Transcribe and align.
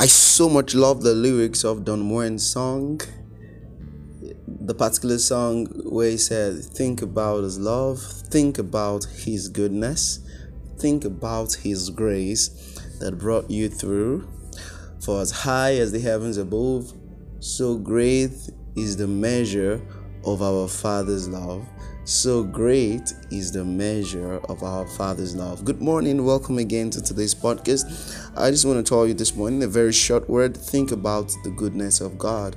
I 0.00 0.06
so 0.06 0.48
much 0.48 0.76
love 0.76 1.02
the 1.02 1.12
lyrics 1.12 1.64
of 1.64 1.84
Don 1.84 2.02
Moen's 2.02 2.48
song. 2.48 3.00
The 4.46 4.74
particular 4.74 5.18
song 5.18 5.66
where 5.84 6.10
he 6.10 6.16
said, 6.16 6.62
Think 6.62 7.02
about 7.02 7.42
his 7.42 7.58
love, 7.58 8.00
think 8.00 8.58
about 8.58 9.04
his 9.06 9.48
goodness, 9.48 10.20
think 10.78 11.04
about 11.04 11.54
his 11.54 11.90
grace 11.90 12.50
that 13.00 13.18
brought 13.18 13.50
you 13.50 13.68
through. 13.68 14.28
For 15.00 15.20
as 15.20 15.30
high 15.30 15.74
as 15.76 15.90
the 15.90 16.00
heavens 16.00 16.36
above, 16.36 16.92
so 17.40 17.76
great 17.76 18.32
is 18.76 18.96
the 18.96 19.08
measure 19.08 19.80
of 20.24 20.42
our 20.42 20.68
Father's 20.68 21.28
love. 21.28 21.66
So 22.08 22.42
great 22.42 23.12
is 23.30 23.52
the 23.52 23.66
measure 23.66 24.38
of 24.48 24.62
our 24.62 24.86
Father's 24.86 25.36
love. 25.36 25.62
Good 25.62 25.82
morning. 25.82 26.24
Welcome 26.24 26.56
again 26.56 26.88
to 26.88 27.02
today's 27.02 27.34
podcast. 27.34 27.84
I 28.34 28.50
just 28.50 28.64
want 28.64 28.78
to 28.78 28.88
tell 28.88 29.06
you 29.06 29.12
this 29.12 29.36
morning 29.36 29.62
a 29.62 29.66
very 29.66 29.92
short 29.92 30.26
word. 30.26 30.56
Think 30.56 30.90
about 30.90 31.30
the 31.44 31.50
goodness 31.50 32.00
of 32.00 32.16
God. 32.16 32.56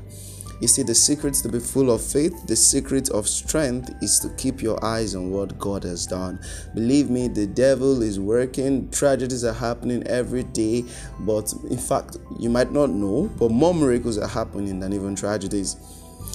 You 0.61 0.69
see, 0.69 0.83
the 0.83 0.95
secret 0.95 1.33
to 1.33 1.49
be 1.49 1.59
full 1.59 1.91
of 1.91 2.01
faith, 2.01 2.47
the 2.47 2.55
secret 2.55 3.09
of 3.09 3.27
strength 3.27 3.93
is 4.01 4.19
to 4.19 4.29
keep 4.37 4.61
your 4.61 4.81
eyes 4.85 5.15
on 5.15 5.31
what 5.31 5.59
God 5.59 5.83
has 5.83 6.07
done. 6.07 6.39
Believe 6.73 7.09
me, 7.09 7.27
the 7.27 7.45
devil 7.45 8.01
is 8.01 8.21
working, 8.21 8.89
tragedies 8.89 9.43
are 9.43 9.51
happening 9.51 10.07
every 10.07 10.43
day, 10.43 10.85
but 11.19 11.53
in 11.69 11.77
fact, 11.77 12.15
you 12.39 12.49
might 12.49 12.71
not 12.71 12.89
know, 12.89 13.29
but 13.37 13.51
more 13.51 13.73
miracles 13.73 14.17
are 14.17 14.29
happening 14.29 14.79
than 14.79 14.93
even 14.93 15.13
tragedies. 15.13 15.75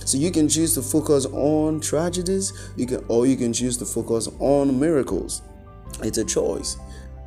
So 0.04 0.18
you 0.18 0.30
can 0.30 0.48
choose 0.48 0.74
to 0.74 0.82
focus 0.82 1.26
on 1.26 1.80
tragedies, 1.80 2.52
you 2.76 2.86
can 2.86 3.04
or 3.08 3.26
you 3.26 3.36
can 3.36 3.52
choose 3.52 3.76
to 3.78 3.84
focus 3.84 4.28
on 4.38 4.78
miracles. 4.78 5.42
It's 6.02 6.18
a 6.18 6.24
choice. 6.24 6.76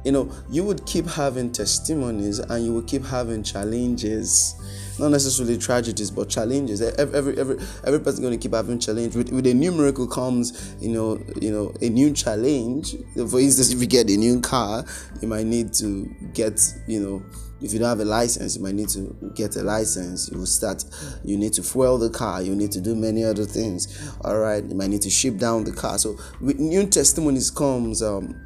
You 0.03 0.13
know, 0.13 0.31
you 0.49 0.63
would 0.63 0.85
keep 0.85 1.05
having 1.05 1.51
testimonies 1.51 2.39
and 2.39 2.65
you 2.65 2.73
would 2.73 2.87
keep 2.87 3.03
having 3.05 3.43
challenges. 3.43 4.55
Not 4.97 5.09
necessarily 5.09 5.57
tragedies, 5.57 6.11
but 6.11 6.29
challenges. 6.29 6.81
Every 6.81 7.37
every 7.37 7.57
every, 7.85 7.99
person 7.99 8.21
going 8.21 8.37
to 8.37 8.41
keep 8.41 8.53
having 8.53 8.79
challenge. 8.79 9.15
With, 9.15 9.31
with 9.31 9.47
a 9.47 9.53
new 9.53 9.71
miracle 9.71 10.07
comes, 10.07 10.75
you 10.81 10.89
know, 10.89 11.21
you 11.41 11.51
know, 11.51 11.73
a 11.81 11.89
new 11.89 12.11
challenge. 12.11 12.95
For 13.15 13.39
instance, 13.39 13.71
if 13.71 13.79
you 13.79 13.87
get 13.87 14.09
a 14.09 14.17
new 14.17 14.41
car, 14.41 14.83
you 15.21 15.27
might 15.27 15.45
need 15.45 15.73
to 15.75 16.05
get, 16.33 16.61
you 16.87 16.99
know, 16.99 17.23
if 17.61 17.73
you 17.73 17.79
don't 17.79 17.89
have 17.89 17.99
a 17.99 18.05
license, 18.05 18.55
you 18.55 18.63
might 18.63 18.75
need 18.75 18.89
to 18.89 19.31
get 19.35 19.55
a 19.55 19.63
license. 19.63 20.29
You 20.31 20.39
will 20.39 20.45
start, 20.45 20.83
you 21.23 21.37
need 21.37 21.53
to 21.53 21.63
fuel 21.63 21.97
the 21.97 22.09
car, 22.09 22.41
you 22.41 22.55
need 22.55 22.71
to 22.71 22.81
do 22.81 22.95
many 22.95 23.23
other 23.23 23.45
things. 23.45 24.13
All 24.21 24.37
right, 24.37 24.63
you 24.63 24.75
might 24.75 24.89
need 24.89 25.01
to 25.01 25.09
ship 25.09 25.37
down 25.37 25.65
the 25.65 25.73
car. 25.73 25.97
So, 25.97 26.17
with 26.39 26.59
new 26.59 26.85
testimonies 26.85 27.51
comes 27.51 28.01
um, 28.01 28.39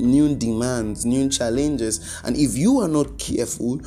new 0.00 0.34
demands, 0.34 1.04
new 1.04 1.28
challenges. 1.28 2.20
And 2.24 2.36
if 2.36 2.56
you 2.56 2.80
are 2.80 2.88
not 2.88 3.18
careful, 3.18 3.80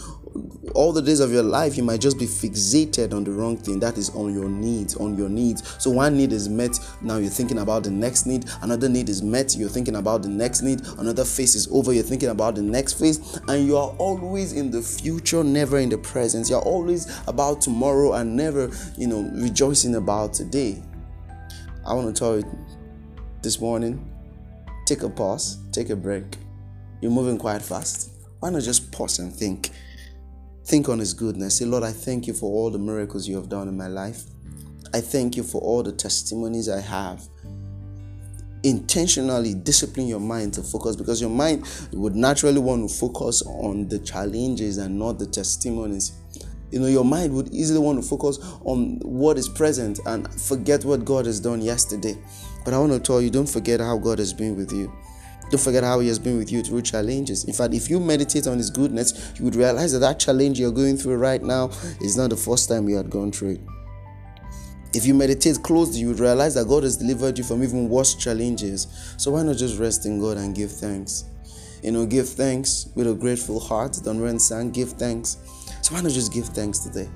all 0.73 0.91
the 0.91 1.01
days 1.01 1.19
of 1.19 1.31
your 1.31 1.43
life 1.43 1.77
you 1.77 1.83
might 1.83 2.01
just 2.01 2.17
be 2.17 2.25
fixated 2.25 3.13
on 3.13 3.23
the 3.23 3.31
wrong 3.31 3.57
thing. 3.57 3.79
That 3.79 3.97
is 3.97 4.09
on 4.15 4.33
your 4.33 4.49
needs 4.49 4.95
on 4.95 5.17
your 5.17 5.29
needs. 5.29 5.75
So 5.81 5.91
one 5.91 6.17
need 6.17 6.31
is 6.31 6.49
met 6.49 6.79
now 7.01 7.17
you're 7.17 7.29
thinking 7.29 7.59
about 7.59 7.83
the 7.83 7.91
next 7.91 8.25
need. 8.25 8.45
Another 8.61 8.89
need 8.89 9.09
is 9.09 9.21
met 9.21 9.55
you're 9.55 9.69
thinking 9.69 9.95
about 9.95 10.23
the 10.23 10.29
next 10.29 10.61
need. 10.61 10.81
Another 10.97 11.25
phase 11.25 11.55
is 11.55 11.67
over 11.71 11.93
you're 11.93 12.03
thinking 12.03 12.29
about 12.29 12.55
the 12.55 12.61
next 12.61 12.93
phase. 12.93 13.39
And 13.47 13.65
you 13.65 13.77
are 13.77 13.89
always 13.97 14.53
in 14.53 14.71
the 14.71 14.81
future 14.81 15.43
never 15.43 15.77
in 15.77 15.89
the 15.89 15.97
present. 15.97 16.49
You're 16.49 16.61
always 16.61 17.21
about 17.27 17.61
tomorrow 17.61 18.13
and 18.13 18.35
never 18.35 18.71
you 18.97 19.07
know 19.07 19.29
rejoicing 19.33 19.95
about 19.95 20.33
today. 20.33 20.81
I 21.85 21.93
want 21.93 22.15
to 22.15 22.19
tell 22.19 22.37
you 22.37 22.65
this 23.41 23.59
morning 23.59 24.12
take 24.85 25.03
a 25.03 25.09
pause 25.09 25.57
take 25.71 25.89
a 25.89 25.95
break 25.95 26.37
you're 27.01 27.11
moving 27.11 27.37
quite 27.37 27.61
fast 27.61 28.11
why 28.39 28.49
not 28.49 28.61
just 28.61 28.91
pause 28.91 29.19
and 29.19 29.33
think 29.33 29.71
Think 30.65 30.87
on 30.87 30.99
His 30.99 31.13
goodness. 31.13 31.57
Say, 31.57 31.65
Lord, 31.65 31.83
I 31.83 31.91
thank 31.91 32.25
you 32.25 32.33
for 32.33 32.49
all 32.49 32.71
the 32.71 32.79
miracles 32.79 33.27
you 33.27 33.35
have 33.35 33.49
done 33.49 33.67
in 33.67 33.75
my 33.75 33.87
life. 33.87 34.23
I 34.93 35.01
thank 35.01 35.35
you 35.35 35.43
for 35.43 35.59
all 35.61 35.83
the 35.83 35.91
testimonies 35.91 36.69
I 36.69 36.79
have. 36.79 37.27
Intentionally 38.63 39.55
discipline 39.55 40.07
your 40.07 40.21
mind 40.21 40.53
to 40.53 40.63
focus 40.63 40.95
because 40.95 41.19
your 41.19 41.29
mind 41.29 41.67
would 41.91 42.15
naturally 42.15 42.59
want 42.59 42.89
to 42.89 42.95
focus 42.95 43.41
on 43.41 43.89
the 43.89 43.99
challenges 43.99 44.77
and 44.77 44.97
not 44.97 45.19
the 45.19 45.25
testimonies. 45.25 46.13
You 46.71 46.79
know, 46.79 46.87
your 46.87 47.03
mind 47.03 47.33
would 47.33 47.53
easily 47.53 47.79
want 47.79 48.01
to 48.01 48.07
focus 48.07 48.39
on 48.63 48.99
what 49.03 49.37
is 49.37 49.49
present 49.49 49.99
and 50.05 50.33
forget 50.41 50.85
what 50.85 51.03
God 51.03 51.25
has 51.25 51.41
done 51.41 51.61
yesterday. 51.61 52.17
But 52.63 52.73
I 52.73 52.79
want 52.79 52.93
to 52.93 52.99
tell 52.99 53.21
you, 53.21 53.29
don't 53.29 53.49
forget 53.49 53.79
how 53.79 53.97
God 53.97 54.19
has 54.19 54.33
been 54.33 54.55
with 54.55 54.71
you. 54.71 54.91
Don't 55.49 55.61
forget 55.61 55.83
how 55.83 55.99
He 55.99 56.07
has 56.07 56.19
been 56.19 56.37
with 56.37 56.51
you 56.51 56.63
through 56.63 56.81
challenges. 56.81 57.43
In 57.43 57.53
fact, 57.53 57.73
if 57.73 57.89
you 57.89 57.99
meditate 57.99 58.47
on 58.47 58.57
His 58.57 58.69
goodness, 58.69 59.33
you 59.37 59.45
would 59.45 59.55
realize 59.55 59.91
that 59.93 59.99
that 59.99 60.19
challenge 60.19 60.59
you're 60.59 60.71
going 60.71 60.97
through 60.97 61.17
right 61.17 61.41
now 61.41 61.69
is 62.01 62.17
not 62.17 62.29
the 62.29 62.37
first 62.37 62.69
time 62.69 62.89
you 62.89 62.95
had 62.95 63.09
gone 63.09 63.31
through 63.31 63.51
it. 63.51 63.61
If 64.95 65.05
you 65.07 65.13
meditate 65.13 65.61
closely, 65.63 66.01
you 66.01 66.09
would 66.09 66.19
realize 66.19 66.53
that 66.53 66.67
God 66.67 66.83
has 66.83 66.97
delivered 66.97 67.37
you 67.37 67.43
from 67.43 67.63
even 67.63 67.89
worse 67.89 68.13
challenges. 68.13 68.87
So 69.17 69.31
why 69.31 69.43
not 69.43 69.57
just 69.57 69.79
rest 69.79 70.05
in 70.05 70.19
God 70.19 70.37
and 70.37 70.55
give 70.55 70.71
thanks? 70.71 71.25
You 71.81 71.91
know, 71.91 72.05
give 72.05 72.29
thanks 72.29 72.87
with 72.95 73.07
a 73.07 73.13
grateful 73.13 73.59
heart. 73.59 73.99
Don 74.03 74.19
Moen 74.19 74.39
sang, 74.39 74.71
give 74.71 74.93
thanks. 74.93 75.37
So 75.81 75.95
why 75.95 76.01
not 76.01 76.11
just 76.11 76.31
give 76.31 76.45
thanks 76.45 76.79
today? 76.79 77.09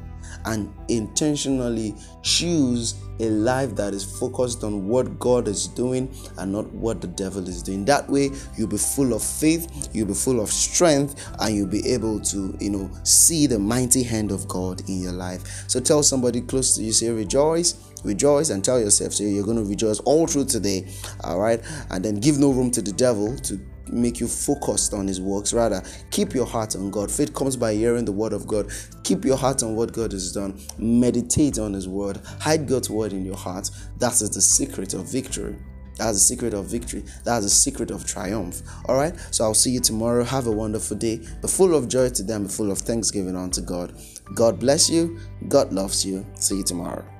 And 0.47 0.73
intentionally 0.87 1.93
choose 2.23 2.95
a 3.19 3.29
life 3.29 3.75
that 3.75 3.93
is 3.93 4.19
focused 4.19 4.63
on 4.63 4.87
what 4.87 5.19
God 5.19 5.47
is 5.47 5.67
doing 5.67 6.13
and 6.37 6.51
not 6.51 6.71
what 6.71 7.01
the 7.01 7.07
devil 7.07 7.47
is 7.47 7.61
doing. 7.61 7.83
That 7.85 8.09
way, 8.09 8.29
you'll 8.55 8.67
be 8.67 8.77
full 8.77 9.13
of 9.13 9.23
faith, 9.23 9.89
you'll 9.93 10.07
be 10.07 10.13
full 10.13 10.39
of 10.39 10.49
strength, 10.49 11.29
and 11.39 11.55
you'll 11.55 11.67
be 11.67 11.85
able 11.89 12.19
to, 12.21 12.55
you 12.59 12.69
know, 12.69 12.89
see 13.03 13.47
the 13.47 13.59
mighty 13.59 14.03
hand 14.03 14.31
of 14.31 14.47
God 14.47 14.81
in 14.87 15.01
your 15.01 15.13
life. 15.13 15.65
So 15.67 15.79
tell 15.79 16.01
somebody 16.03 16.41
close 16.41 16.75
to 16.75 16.83
you, 16.83 16.93
say, 16.93 17.09
rejoice, 17.09 17.75
rejoice, 18.03 18.49
and 18.49 18.63
tell 18.63 18.79
yourself, 18.79 19.13
say, 19.13 19.25
you're 19.25 19.45
going 19.45 19.57
to 19.57 19.69
rejoice 19.69 19.99
all 20.01 20.27
through 20.27 20.45
today. 20.45 20.87
All 21.23 21.39
right. 21.39 21.61
And 21.89 22.05
then 22.05 22.19
give 22.19 22.37
no 22.37 22.51
room 22.51 22.71
to 22.71 22.81
the 22.81 22.93
devil 22.93 23.35
to 23.39 23.59
make 23.91 24.19
you 24.19 24.27
focused 24.27 24.93
on 24.93 25.07
his 25.07 25.19
works. 25.21 25.53
Rather, 25.53 25.83
keep 26.11 26.33
your 26.33 26.45
heart 26.45 26.75
on 26.75 26.91
God. 26.91 27.11
Faith 27.11 27.33
comes 27.33 27.55
by 27.55 27.73
hearing 27.73 28.05
the 28.05 28.11
word 28.11 28.33
of 28.33 28.47
God. 28.47 28.71
Keep 29.03 29.25
your 29.25 29.37
heart 29.37 29.63
on 29.63 29.75
what 29.75 29.93
God 29.93 30.11
has 30.11 30.31
done. 30.31 30.59
Meditate 30.77 31.59
on 31.59 31.73
his 31.73 31.87
word. 31.87 32.19
Hide 32.39 32.67
God's 32.67 32.89
word 32.89 33.13
in 33.13 33.25
your 33.25 33.37
heart. 33.37 33.69
That 33.97 34.13
is 34.13 34.29
the 34.29 34.41
secret 34.41 34.93
of 34.93 35.11
victory. 35.11 35.55
That's 35.97 36.13
the 36.13 36.19
secret 36.19 36.53
of 36.53 36.65
victory. 36.65 37.03
That's 37.23 37.43
the 37.43 37.49
secret 37.49 37.89
of 37.89 38.05
triumph. 38.05 38.61
All 38.85 38.95
right. 38.95 39.15
So 39.31 39.43
I'll 39.43 39.53
see 39.53 39.71
you 39.71 39.79
tomorrow. 39.79 40.23
Have 40.23 40.47
a 40.47 40.51
wonderful 40.51 40.95
day. 40.95 41.17
Be 41.41 41.47
full 41.47 41.73
of 41.73 41.87
joy 41.87 42.09
to 42.09 42.23
them. 42.23 42.43
Be 42.43 42.49
full 42.49 42.71
of 42.71 42.77
thanksgiving 42.77 43.35
unto 43.35 43.61
God. 43.61 43.99
God 44.35 44.59
bless 44.59 44.89
you. 44.89 45.19
God 45.47 45.73
loves 45.73 46.05
you. 46.05 46.25
See 46.35 46.57
you 46.57 46.63
tomorrow. 46.63 47.16